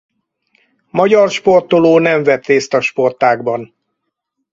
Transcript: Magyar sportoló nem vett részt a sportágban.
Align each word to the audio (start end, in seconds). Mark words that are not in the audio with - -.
Magyar 0.91 1.29
sportoló 1.29 1.99
nem 1.99 2.23
vett 2.23 2.45
részt 2.45 2.73
a 2.73 2.81
sportágban. 2.81 3.75